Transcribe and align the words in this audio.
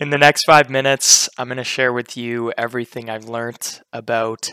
In 0.00 0.08
the 0.08 0.16
next 0.16 0.46
five 0.46 0.70
minutes, 0.70 1.28
I'm 1.36 1.48
going 1.48 1.58
to 1.58 1.64
share 1.64 1.92
with 1.92 2.16
you 2.16 2.54
everything 2.56 3.10
I've 3.10 3.28
learned 3.28 3.82
about 3.92 4.50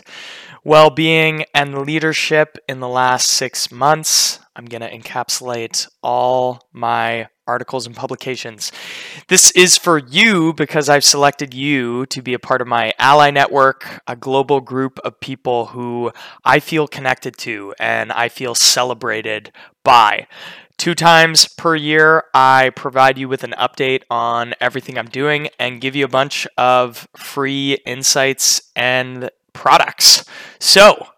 well 0.62 0.90
being 0.90 1.46
and 1.54 1.86
leadership 1.86 2.58
in 2.68 2.80
the 2.80 2.88
last 2.88 3.30
six 3.30 3.72
months. 3.72 4.40
I'm 4.54 4.66
going 4.66 4.82
to 4.82 4.90
encapsulate 4.94 5.88
all 6.02 6.68
my 6.70 7.28
articles 7.46 7.86
and 7.86 7.96
publications. 7.96 8.70
This 9.28 9.50
is 9.52 9.78
for 9.78 9.96
you 9.96 10.52
because 10.52 10.90
I've 10.90 11.02
selected 11.02 11.54
you 11.54 12.04
to 12.06 12.20
be 12.20 12.34
a 12.34 12.38
part 12.38 12.60
of 12.60 12.68
my 12.68 12.92
ally 12.98 13.30
network, 13.30 14.02
a 14.06 14.16
global 14.16 14.60
group 14.60 14.98
of 15.02 15.18
people 15.18 15.66
who 15.66 16.12
I 16.44 16.60
feel 16.60 16.86
connected 16.86 17.38
to 17.38 17.74
and 17.80 18.12
I 18.12 18.28
feel 18.28 18.54
celebrated 18.54 19.50
by. 19.82 20.26
Two 20.78 20.94
times 20.94 21.48
per 21.48 21.74
year, 21.74 22.22
I 22.32 22.70
provide 22.70 23.18
you 23.18 23.28
with 23.28 23.42
an 23.42 23.52
update 23.58 24.02
on 24.08 24.54
everything 24.60 24.96
I'm 24.96 25.08
doing 25.08 25.48
and 25.58 25.80
give 25.80 25.96
you 25.96 26.04
a 26.04 26.08
bunch 26.08 26.46
of 26.56 27.08
free 27.16 27.78
insights 27.84 28.62
and 28.76 29.28
products. 29.52 30.24
So, 30.60 31.08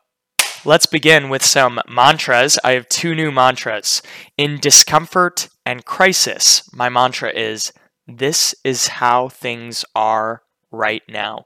let's 0.64 0.86
begin 0.86 1.28
with 1.28 1.44
some 1.44 1.78
mantras. 1.86 2.58
I 2.64 2.72
have 2.72 2.88
two 2.88 3.14
new 3.14 3.30
mantras. 3.30 4.00
In 4.38 4.58
discomfort 4.60 5.50
and 5.66 5.84
crisis, 5.84 6.62
my 6.72 6.88
mantra 6.88 7.30
is 7.30 7.74
This 8.08 8.54
is 8.64 8.86
how 8.88 9.28
things 9.28 9.84
are 9.94 10.42
right 10.72 11.02
now. 11.06 11.44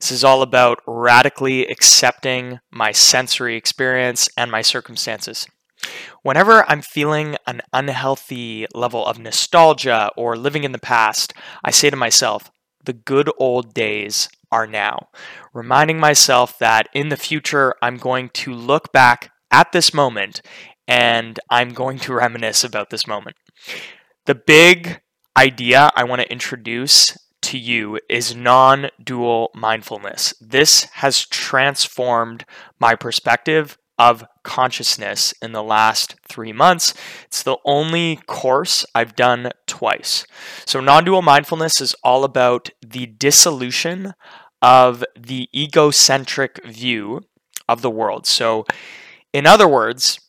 This 0.00 0.10
is 0.10 0.22
all 0.22 0.42
about 0.42 0.82
radically 0.86 1.66
accepting 1.66 2.60
my 2.70 2.92
sensory 2.92 3.56
experience 3.56 4.28
and 4.36 4.50
my 4.50 4.60
circumstances. 4.60 5.46
Whenever 6.22 6.68
I'm 6.70 6.82
feeling 6.82 7.36
an 7.46 7.60
unhealthy 7.72 8.66
level 8.74 9.04
of 9.04 9.18
nostalgia 9.18 10.10
or 10.16 10.36
living 10.36 10.64
in 10.64 10.72
the 10.72 10.78
past, 10.78 11.34
I 11.62 11.70
say 11.70 11.90
to 11.90 11.96
myself, 11.96 12.50
the 12.84 12.92
good 12.92 13.30
old 13.38 13.74
days 13.74 14.28
are 14.50 14.66
now. 14.66 15.08
Reminding 15.52 15.98
myself 15.98 16.58
that 16.58 16.88
in 16.94 17.08
the 17.08 17.16
future, 17.16 17.74
I'm 17.82 17.96
going 17.96 18.30
to 18.30 18.54
look 18.54 18.92
back 18.92 19.30
at 19.50 19.72
this 19.72 19.92
moment 19.92 20.40
and 20.86 21.40
I'm 21.50 21.70
going 21.70 21.98
to 22.00 22.14
reminisce 22.24 22.64
about 22.64 22.90
this 22.90 23.06
moment. 23.06 23.36
The 24.26 24.34
big 24.34 25.00
idea 25.36 25.90
I 25.96 26.04
want 26.04 26.22
to 26.22 26.32
introduce 26.32 27.16
to 27.42 27.58
you 27.58 28.00
is 28.08 28.34
non 28.34 28.88
dual 29.02 29.50
mindfulness. 29.54 30.34
This 30.40 30.84
has 30.94 31.26
transformed 31.26 32.44
my 32.78 32.94
perspective 32.94 33.76
of 33.98 34.24
consciousness 34.42 35.34
in 35.40 35.52
the 35.52 35.62
last 35.62 36.16
three 36.28 36.52
months. 36.52 36.94
It's 37.26 37.42
the 37.42 37.56
only 37.64 38.16
course 38.26 38.84
I've 38.94 39.14
done 39.16 39.50
twice. 39.66 40.26
So, 40.66 40.80
non 40.80 41.04
dual 41.04 41.22
mindfulness 41.22 41.80
is 41.80 41.94
all 42.02 42.24
about 42.24 42.70
the 42.84 43.06
dissolution 43.06 44.14
of 44.60 45.04
the 45.18 45.48
egocentric 45.54 46.64
view 46.64 47.20
of 47.68 47.82
the 47.82 47.90
world. 47.90 48.26
So, 48.26 48.64
in 49.32 49.46
other 49.46 49.68
words, 49.68 50.20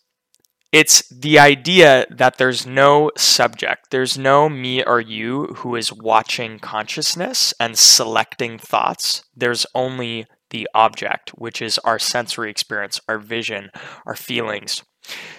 it's 0.71 1.07
the 1.07 1.39
idea 1.39 2.05
that 2.09 2.37
there's 2.37 2.65
no 2.65 3.09
subject, 3.15 3.91
there's 3.91 4.17
no 4.17 4.49
me 4.49 4.83
or 4.83 4.99
you 4.99 5.45
who 5.57 5.75
is 5.77 5.93
watching 5.93 6.59
consciousness 6.59 7.53
and 7.61 7.77
selecting 7.77 8.57
thoughts. 8.57 9.23
There's 9.33 9.65
only 9.73 10.25
the 10.55 10.69
object, 10.73 11.31
which 11.31 11.61
is 11.61 11.77
our 11.79 11.99
sensory 11.99 12.49
experience, 12.49 13.01
our 13.09 13.19
vision, 13.19 13.69
our 14.05 14.15
feelings. 14.15 14.83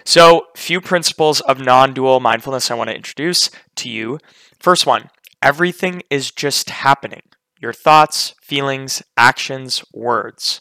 So, 0.04 0.48
few 0.54 0.78
principles 0.82 1.40
of 1.40 1.58
non 1.58 1.94
dual 1.94 2.20
mindfulness 2.20 2.70
I 2.70 2.74
want 2.74 2.90
to 2.90 2.96
introduce 2.96 3.50
to 3.76 3.88
you. 3.88 4.18
First 4.60 4.86
one 4.86 5.08
everything 5.42 6.02
is 6.10 6.30
just 6.30 6.68
happening 6.68 7.22
your 7.58 7.72
thoughts, 7.72 8.34
feelings, 8.42 9.02
actions, 9.16 9.82
words, 9.94 10.60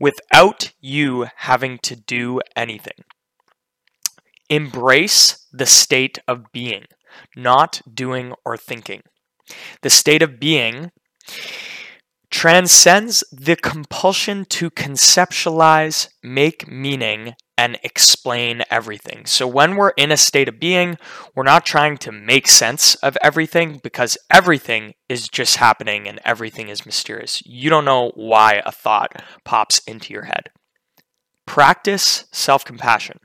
without 0.00 0.72
you 0.80 1.28
having 1.36 1.78
to 1.78 1.94
do 1.94 2.40
anything. 2.56 3.04
Embrace 4.50 5.46
the 5.52 5.66
state 5.66 6.18
of 6.26 6.50
being, 6.50 6.86
not 7.36 7.80
doing 7.94 8.34
or 8.44 8.56
thinking. 8.56 9.02
The 9.82 9.90
state 9.90 10.22
of 10.22 10.40
being 10.40 10.90
transcends 12.32 13.22
the 13.30 13.54
compulsion 13.54 14.46
to 14.46 14.70
conceptualize, 14.70 16.08
make 16.22 16.66
meaning, 16.66 17.34
and 17.58 17.78
explain 17.84 18.64
everything. 18.70 19.26
So 19.26 19.46
when 19.46 19.76
we're 19.76 19.90
in 19.90 20.10
a 20.10 20.16
state 20.16 20.48
of 20.48 20.58
being, 20.58 20.96
we're 21.36 21.42
not 21.42 21.66
trying 21.66 21.98
to 21.98 22.10
make 22.10 22.48
sense 22.48 22.94
of 22.96 23.18
everything 23.22 23.80
because 23.84 24.16
everything 24.30 24.94
is 25.10 25.28
just 25.28 25.58
happening 25.58 26.08
and 26.08 26.18
everything 26.24 26.68
is 26.68 26.86
mysterious. 26.86 27.42
You 27.44 27.68
don't 27.68 27.84
know 27.84 28.12
why 28.14 28.62
a 28.64 28.72
thought 28.72 29.22
pops 29.44 29.80
into 29.86 30.14
your 30.14 30.24
head. 30.24 30.48
Practice 31.46 32.24
self 32.32 32.64
compassion. 32.64 33.20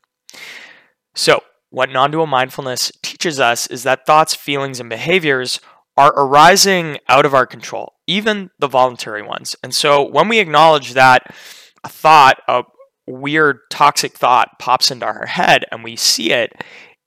So, 1.16 1.42
what 1.70 1.90
non 1.90 2.12
dual 2.12 2.28
mindfulness 2.28 2.92
teaches 3.02 3.40
us 3.40 3.68
is 3.68 3.84
that 3.84 4.06
thoughts, 4.06 4.36
feelings, 4.36 4.80
and 4.82 4.90
behaviors 4.90 5.62
are 5.98 6.14
arising 6.16 7.00
out 7.10 7.26
of 7.26 7.34
our 7.34 7.46
control, 7.48 7.94
even 8.06 8.52
the 8.60 8.68
voluntary 8.68 9.24
ones. 9.24 9.56
And 9.64 9.74
so 9.74 10.08
when 10.08 10.30
we 10.30 10.40
acknowledge 10.40 10.94
that 10.94 11.36
a 11.84 11.90
thought, 11.90 12.40
a 12.48 12.64
weird 13.08 13.60
toxic 13.72 14.14
thought 14.14 14.60
pops 14.60 14.92
into 14.92 15.06
our 15.06 15.26
head 15.26 15.66
and 15.72 15.84
we 15.84 15.96
see 15.96 16.32
it, 16.32 16.54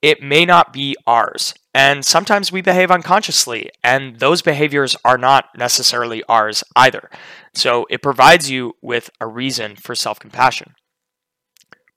it 0.01 0.21
may 0.21 0.45
not 0.45 0.73
be 0.73 0.95
ours. 1.07 1.53
And 1.73 2.03
sometimes 2.03 2.51
we 2.51 2.61
behave 2.61 2.91
unconsciously, 2.91 3.69
and 3.81 4.19
those 4.19 4.41
behaviors 4.41 4.95
are 5.05 5.17
not 5.17 5.45
necessarily 5.57 6.21
ours 6.27 6.65
either. 6.75 7.09
So 7.53 7.85
it 7.89 8.01
provides 8.01 8.49
you 8.49 8.73
with 8.81 9.09
a 9.21 9.27
reason 9.27 9.77
for 9.77 9.95
self 9.95 10.19
compassion. 10.19 10.73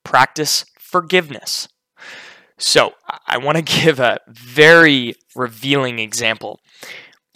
Practice 0.04 0.64
forgiveness. 0.78 1.66
So, 2.58 2.94
I 3.26 3.38
want 3.38 3.56
to 3.56 3.62
give 3.84 4.00
a 4.00 4.20
very 4.28 5.14
revealing 5.34 5.98
example. 5.98 6.60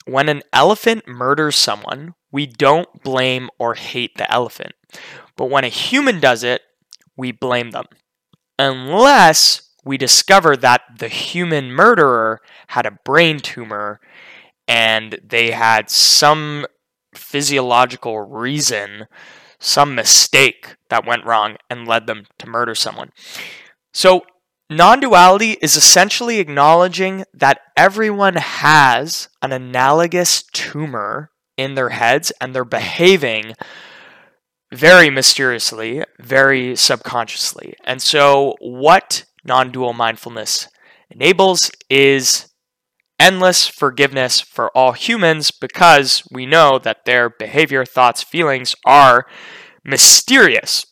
When 0.06 0.29
an 0.29 0.43
elephant 0.53 1.06
murders 1.06 1.56
someone, 1.56 2.15
we 2.33 2.47
don't 2.47 3.03
blame 3.03 3.51
or 3.59 3.75
hate 3.75 4.17
the 4.17 4.31
elephant. 4.31 4.73
But 5.37 5.51
when 5.51 5.65
a 5.65 5.69
human 5.69 6.21
does 6.21 6.43
it, 6.43 6.62
we 7.17 7.33
blame 7.33 7.73
them. 7.73 7.87
Unless 8.59 9.69
we 9.84 9.97
discover 9.97 10.56
that 10.56 10.83
the 10.99 11.09
human 11.09 11.73
murderer 11.73 12.41
had 12.69 12.87
a 12.87 12.99
brain 13.05 13.41
tumor 13.41 14.00
and 14.67 15.19
they 15.25 15.50
had 15.50 15.91
some 15.91 16.67
physiological 17.15 18.21
reason, 18.21 19.06
some 19.59 19.95
mistake 19.95 20.77
that 20.91 21.06
went 21.06 21.25
wrong 21.25 21.56
and 21.71 21.89
led 21.89 22.06
them 22.06 22.25
to 22.39 22.47
murder 22.49 22.75
someone. 22.75 23.11
So 23.93 24.23
Non 24.71 25.01
duality 25.01 25.53
is 25.62 25.77
essentially 25.77 26.41
acknowledging 26.41 27.25
that 27.33 27.61
everyone 27.75 28.34
has 28.34 29.29
an 29.41 29.53
analogous 29.53 30.43
tumor 30.53 31.31
in 31.56 31.75
their 31.75 31.89
heads 31.89 32.33
and 32.39 32.55
they're 32.55 32.67
behaving 32.67 33.55
very 34.73 35.09
mysteriously, 35.09 36.05
very 36.21 36.77
subconsciously. 36.77 37.75
And 37.84 38.03
so, 38.03 38.56
what 38.61 39.25
non 39.43 39.73
dual 39.73 39.95
mindfulness 39.95 40.69
enables 41.11 41.71
is 41.89 42.53
endless 43.19 43.67
forgiveness 43.67 44.39
for 44.39 44.69
all 44.77 44.93
humans 44.93 45.50
because 45.50 46.23
we 46.31 46.45
know 46.45 46.79
that 46.79 47.06
their 47.06 47.31
behavior, 47.31 47.87
thoughts, 47.87 48.23
feelings 48.23 48.77
are 48.85 49.27
mysterious 49.83 50.85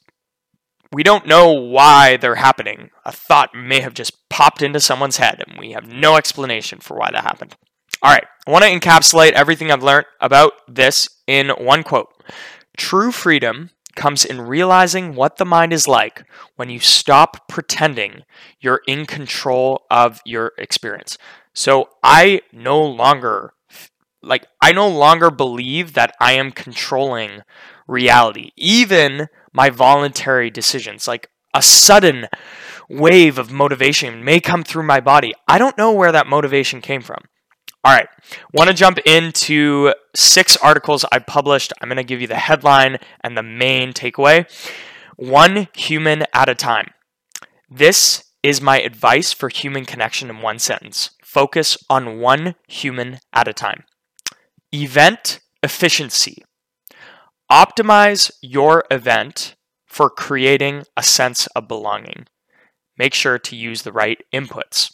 we 0.93 1.03
don't 1.03 1.27
know 1.27 1.53
why 1.53 2.17
they're 2.17 2.37
happening. 2.37 2.91
A 3.05 3.13
thought 3.13 3.55
may 3.55 3.81
have 3.81 3.95
just 3.95 4.29
popped 4.29 4.63
into 4.63 4.81
someone's 4.81 5.17
head, 5.17 5.43
and 5.47 5.59
we 5.59 5.73
have 5.73 5.87
no 5.87 6.17
explanation 6.17 6.79
for 6.79 6.97
why 6.97 7.11
that 7.13 7.25
happened. 7.25 7.57
All 8.03 8.13
right, 8.13 8.27
I 8.47 8.51
want 8.51 8.65
to 8.65 8.71
encapsulate 8.71 9.33
everything 9.33 9.71
I've 9.71 9.83
learned 9.83 10.07
about 10.21 10.53
this 10.69 11.09
in 11.27 11.49
one 11.51 11.83
quote 11.83 12.09
True 12.77 13.11
freedom 13.11 13.71
comes 13.97 14.25
in 14.25 14.43
realizing 14.43 15.15
what 15.15 15.39
the 15.39 15.45
mind 15.45 15.73
is 15.73 15.89
like 15.89 16.25
when 16.57 16.69
you 16.69 16.79
stop 16.79 17.49
pretending 17.49 18.23
you're 18.61 18.83
in 18.87 19.07
control 19.07 19.87
of 19.91 20.21
your 20.25 20.53
experience. 20.59 21.17
So 21.55 21.89
I 22.03 22.43
no 22.53 22.83
longer 22.83 23.55
like 24.23 24.47
I 24.61 24.73
no 24.73 24.89
longer 24.89 25.31
believe 25.31 25.95
that 25.95 26.15
I 26.21 26.33
am 26.33 26.53
controlling 26.53 27.43
reality. 27.89 28.51
Even 28.57 29.29
my 29.57 29.71
voluntary 29.71 30.51
decisions. 30.51 31.09
Like 31.09 31.31
a 31.55 31.63
sudden 31.63 32.29
wave 32.91 33.39
of 33.39 33.51
motivation 33.51 34.23
may 34.23 34.39
come 34.39 34.63
through 34.63 34.83
my 34.83 35.01
body. 35.01 35.33
I 35.49 35.57
don't 35.57 35.79
know 35.79 35.93
where 35.93 36.13
that 36.13 36.27
motivation 36.27 36.83
came 36.83 37.01
from. 37.01 37.23
All 37.83 37.95
right, 37.95 38.09
want 38.53 38.69
to 38.69 38.75
jump 38.75 38.99
into 39.07 39.95
six 40.15 40.57
articles 40.59 41.05
I 41.11 41.21
published. 41.21 41.73
I'm 41.81 41.89
going 41.89 41.97
to 41.97 42.05
give 42.05 42.21
you 42.21 42.27
the 42.27 42.35
headline 42.35 42.99
and 43.23 43.37
the 43.37 43.43
main 43.43 43.93
takeaway. 43.93 44.45
One 45.17 45.69
human 45.73 46.25
at 46.35 46.49
a 46.49 46.55
time. 46.55 46.91
This 47.71 48.25
is 48.43 48.61
my 48.61 48.81
advice 48.81 49.33
for 49.33 49.49
human 49.49 49.85
connection 49.85 50.29
in 50.29 50.43
one 50.43 50.59
sentence. 50.59 51.11
Focus 51.23 51.79
on 51.89 52.19
one 52.19 52.57
human 52.69 53.21
at 53.33 53.49
a 53.49 53.53
time. 53.53 53.85
Event 54.73 55.41
efficiency. 55.63 56.43
Optimize 57.51 58.33
your 58.43 58.85
event 58.91 59.55
for 59.87 60.11
creating 60.11 60.85
a 60.97 61.03
sense 61.03 61.47
of 61.49 61.69
belonging. 61.69 62.27
Make 62.99 63.15
sure 63.15 63.39
to 63.39 63.57
use 63.57 63.83
the 63.83 63.93
right 63.93 64.19
inputs. 64.33 64.93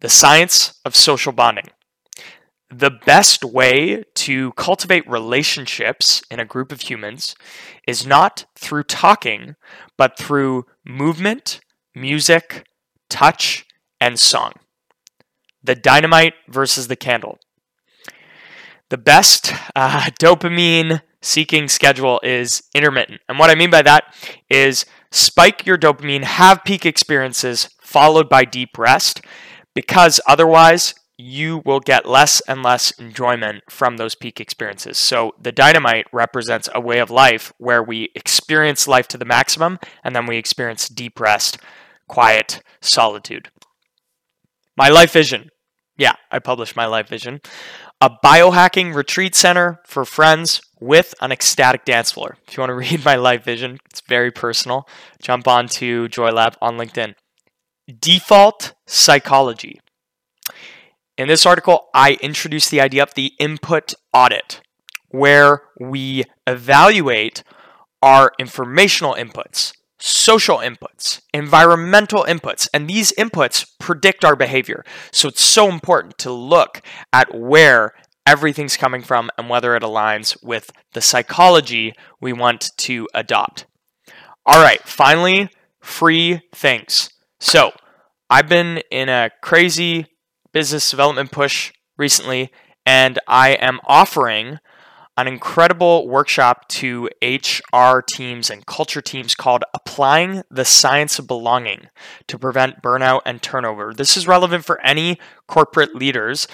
The 0.00 0.08
science 0.08 0.80
of 0.84 0.96
social 0.96 1.32
bonding. 1.32 1.68
The 2.70 2.90
best 2.90 3.44
way 3.44 4.02
to 4.14 4.52
cultivate 4.52 5.08
relationships 5.08 6.22
in 6.30 6.40
a 6.40 6.44
group 6.44 6.72
of 6.72 6.82
humans 6.82 7.34
is 7.86 8.06
not 8.06 8.46
through 8.56 8.84
talking, 8.84 9.56
but 9.96 10.18
through 10.18 10.64
movement, 10.84 11.60
music, 11.94 12.66
touch, 13.08 13.66
and 14.00 14.18
song. 14.18 14.52
The 15.62 15.74
dynamite 15.74 16.34
versus 16.48 16.88
the 16.88 16.96
candle. 16.96 17.38
The 18.88 18.98
best 18.98 19.52
uh, 19.74 20.10
dopamine 20.20 21.02
seeking 21.26 21.68
schedule 21.68 22.20
is 22.22 22.62
intermittent. 22.74 23.20
And 23.28 23.38
what 23.38 23.50
I 23.50 23.54
mean 23.54 23.70
by 23.70 23.82
that 23.82 24.14
is 24.48 24.86
spike 25.10 25.66
your 25.66 25.76
dopamine, 25.76 26.22
have 26.22 26.64
peak 26.64 26.86
experiences 26.86 27.68
followed 27.82 28.28
by 28.28 28.44
deep 28.44 28.78
rest, 28.78 29.20
because 29.74 30.20
otherwise 30.26 30.94
you 31.18 31.62
will 31.64 31.80
get 31.80 32.06
less 32.06 32.40
and 32.42 32.62
less 32.62 32.90
enjoyment 32.92 33.64
from 33.70 33.96
those 33.96 34.14
peak 34.14 34.38
experiences. 34.38 34.98
So 34.98 35.32
the 35.40 35.52
dynamite 35.52 36.06
represents 36.12 36.68
a 36.74 36.80
way 36.80 36.98
of 36.98 37.10
life 37.10 37.52
where 37.58 37.82
we 37.82 38.10
experience 38.14 38.86
life 38.86 39.08
to 39.08 39.18
the 39.18 39.24
maximum 39.24 39.78
and 40.04 40.14
then 40.14 40.26
we 40.26 40.36
experience 40.36 40.88
deep 40.88 41.18
rest, 41.18 41.58
quiet, 42.06 42.62
solitude. 42.80 43.50
My 44.76 44.90
life 44.90 45.12
vision. 45.12 45.48
Yeah, 45.98 46.12
I 46.30 46.38
published 46.38 46.76
my 46.76 46.84
life 46.84 47.08
vision 47.08 47.40
a 48.00 48.10
biohacking 48.24 48.94
retreat 48.94 49.34
center 49.34 49.80
for 49.86 50.04
friends 50.04 50.60
with 50.80 51.14
an 51.20 51.32
ecstatic 51.32 51.84
dance 51.84 52.12
floor. 52.12 52.36
If 52.46 52.56
you 52.56 52.60
want 52.60 52.70
to 52.70 52.74
read 52.90 53.04
my 53.04 53.16
life 53.16 53.44
vision, 53.44 53.78
it's 53.90 54.00
very 54.02 54.30
personal. 54.30 54.88
Jump 55.20 55.48
on 55.48 55.68
to 55.68 56.08
JoyLab 56.08 56.56
on 56.60 56.76
LinkedIn. 56.76 57.14
Default 58.00 58.74
psychology. 58.86 59.80
In 61.16 61.28
this 61.28 61.46
article, 61.46 61.88
I 61.94 62.18
introduce 62.20 62.68
the 62.68 62.80
idea 62.80 63.02
of 63.02 63.14
the 63.14 63.32
input 63.38 63.94
audit, 64.12 64.60
where 65.08 65.62
we 65.80 66.24
evaluate 66.46 67.42
our 68.02 68.32
informational 68.38 69.14
inputs, 69.14 69.72
social 69.98 70.58
inputs, 70.58 71.22
environmental 71.32 72.24
inputs, 72.24 72.68
and 72.74 72.88
these 72.88 73.12
inputs 73.12 73.66
predict 73.78 74.24
our 74.24 74.36
behavior. 74.36 74.84
So 75.10 75.28
it's 75.28 75.42
so 75.42 75.70
important 75.70 76.18
to 76.18 76.32
look 76.32 76.82
at 77.12 77.34
where 77.34 77.94
everything's 78.26 78.76
coming 78.76 79.02
from 79.02 79.30
and 79.38 79.48
whether 79.48 79.76
it 79.76 79.82
aligns 79.82 80.42
with 80.42 80.70
the 80.92 81.00
psychology 81.00 81.94
we 82.20 82.32
want 82.32 82.70
to 82.76 83.08
adopt. 83.14 83.66
All 84.44 84.62
right, 84.62 84.80
finally, 84.82 85.48
free 85.80 86.42
things. 86.54 87.10
So 87.40 87.72
I've 88.28 88.48
been 88.48 88.82
in 88.90 89.08
a 89.08 89.30
crazy 89.42 90.06
business 90.52 90.90
development 90.90 91.30
push 91.30 91.72
recently, 91.96 92.50
and 92.84 93.18
I 93.28 93.50
am 93.50 93.80
offering 93.86 94.58
an 95.18 95.26
incredible 95.26 96.06
workshop 96.06 96.68
to 96.68 97.08
HR 97.22 98.00
teams 98.06 98.50
and 98.50 98.66
culture 98.66 99.00
teams 99.00 99.34
called 99.34 99.64
Applying 99.72 100.42
the 100.50 100.64
Science 100.64 101.18
of 101.18 101.26
Belonging 101.26 101.88
to 102.28 102.38
Prevent 102.38 102.82
Burnout 102.82 103.22
and 103.24 103.40
Turnover. 103.40 103.94
This 103.94 104.16
is 104.16 104.28
relevant 104.28 104.66
for 104.66 104.80
any 104.82 105.18
corporate 105.48 105.94
leaders. 105.94 106.46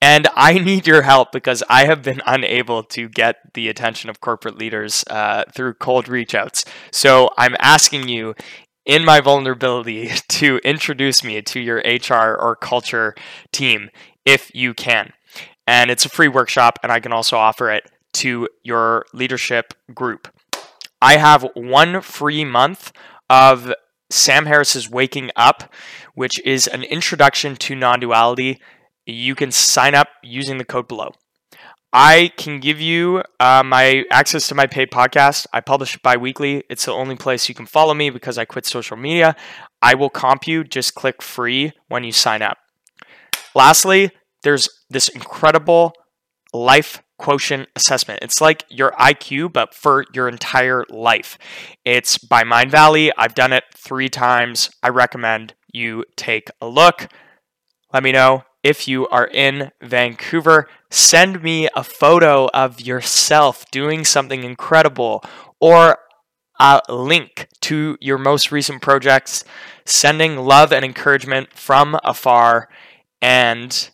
And 0.00 0.28
I 0.34 0.58
need 0.58 0.86
your 0.86 1.02
help 1.02 1.32
because 1.32 1.62
I 1.68 1.86
have 1.86 2.02
been 2.02 2.22
unable 2.26 2.82
to 2.84 3.08
get 3.08 3.54
the 3.54 3.68
attention 3.68 4.10
of 4.10 4.20
corporate 4.20 4.58
leaders 4.58 5.04
uh, 5.08 5.44
through 5.52 5.74
cold 5.74 6.08
reach 6.08 6.34
outs. 6.34 6.64
So 6.90 7.30
I'm 7.36 7.56
asking 7.58 8.08
you 8.08 8.34
in 8.86 9.04
my 9.04 9.20
vulnerability 9.20 10.10
to 10.28 10.58
introduce 10.64 11.22
me 11.22 11.42
to 11.42 11.60
your 11.60 11.78
HR 11.78 12.36
or 12.36 12.56
culture 12.56 13.14
team 13.52 13.90
if 14.24 14.54
you 14.54 14.74
can. 14.74 15.12
And 15.66 15.90
it's 15.90 16.06
a 16.06 16.08
free 16.08 16.28
workshop, 16.28 16.78
and 16.82 16.90
I 16.90 16.98
can 16.98 17.12
also 17.12 17.36
offer 17.36 17.70
it 17.70 17.90
to 18.14 18.48
your 18.62 19.04
leadership 19.12 19.74
group. 19.94 20.28
I 21.02 21.18
have 21.18 21.46
one 21.54 22.00
free 22.00 22.44
month 22.44 22.90
of 23.28 23.72
Sam 24.10 24.46
Harris's 24.46 24.88
Waking 24.88 25.30
Up, 25.36 25.72
which 26.14 26.40
is 26.44 26.66
an 26.66 26.82
introduction 26.84 27.54
to 27.56 27.74
non 27.74 28.00
duality. 28.00 28.60
You 29.10 29.34
can 29.34 29.50
sign 29.50 29.94
up 29.94 30.08
using 30.22 30.58
the 30.58 30.64
code 30.64 30.86
below. 30.86 31.12
I 31.94 32.30
can 32.36 32.60
give 32.60 32.78
you 32.78 33.22
uh, 33.40 33.62
my 33.64 34.04
access 34.10 34.46
to 34.48 34.54
my 34.54 34.66
paid 34.66 34.90
podcast. 34.90 35.46
I 35.50 35.62
publish 35.62 35.96
bi 36.02 36.18
weekly. 36.18 36.62
It's 36.68 36.84
the 36.84 36.92
only 36.92 37.16
place 37.16 37.48
you 37.48 37.54
can 37.54 37.64
follow 37.64 37.94
me 37.94 38.10
because 38.10 38.36
I 38.36 38.44
quit 38.44 38.66
social 38.66 38.98
media. 38.98 39.34
I 39.80 39.94
will 39.94 40.10
comp 40.10 40.46
you. 40.46 40.62
Just 40.62 40.94
click 40.94 41.22
free 41.22 41.72
when 41.88 42.04
you 42.04 42.12
sign 42.12 42.42
up. 42.42 42.58
Lastly, 43.54 44.10
there's 44.42 44.68
this 44.90 45.08
incredible 45.08 45.94
life 46.52 47.02
quotient 47.18 47.70
assessment. 47.76 48.20
It's 48.20 48.42
like 48.42 48.64
your 48.68 48.92
IQ, 48.92 49.54
but 49.54 49.74
for 49.74 50.04
your 50.12 50.28
entire 50.28 50.84
life. 50.90 51.38
It's 51.82 52.18
by 52.18 52.44
Mindvalley. 52.44 53.10
I've 53.16 53.34
done 53.34 53.54
it 53.54 53.64
three 53.74 54.10
times. 54.10 54.68
I 54.82 54.90
recommend 54.90 55.54
you 55.72 56.04
take 56.14 56.50
a 56.60 56.68
look. 56.68 57.08
Let 57.90 58.02
me 58.02 58.12
know 58.12 58.44
if 58.68 58.86
you 58.86 59.08
are 59.08 59.26
in 59.28 59.72
Vancouver. 59.80 60.68
Send 60.90 61.42
me 61.42 61.70
a 61.74 61.82
photo 61.82 62.48
of 62.52 62.82
yourself 62.82 63.64
doing 63.70 64.04
something 64.04 64.44
incredible 64.44 65.24
or 65.58 65.96
a 66.60 66.82
link 66.90 67.48
to 67.62 67.96
your 67.98 68.18
most 68.18 68.52
recent 68.52 68.82
projects, 68.82 69.42
sending 69.86 70.36
love 70.36 70.70
and 70.70 70.84
encouragement 70.84 71.54
from 71.54 71.98
afar. 72.04 72.68
And 73.22 73.90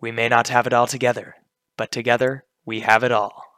we 0.00 0.10
may 0.10 0.28
not 0.28 0.48
have 0.48 0.66
it 0.66 0.72
all 0.72 0.88
together, 0.88 1.36
but 1.76 1.92
together 1.92 2.44
we 2.66 2.80
have 2.80 3.04
it 3.04 3.12
all. 3.12 3.49